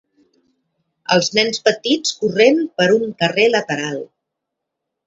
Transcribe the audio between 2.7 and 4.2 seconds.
per un carrer lateral.